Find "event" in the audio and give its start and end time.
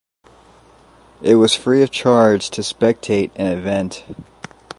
3.55-4.03